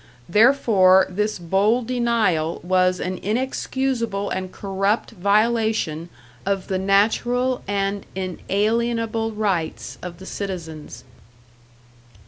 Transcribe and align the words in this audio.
Therefore 0.27 1.05
this 1.11 1.37
bold 1.37 1.85
denial 1.85 2.59
was 2.63 2.99
an 2.99 3.19
inexcusable 3.19 4.31
and 4.31 4.51
corrupt 4.51 5.11
violation 5.11 6.09
of 6.43 6.69
the 6.69 6.79
natural 6.79 7.61
and 7.67 8.07
inalienable 8.15 9.31
rights 9.31 9.99
of 10.01 10.17
the 10.17 10.25
citizens. 10.25 11.03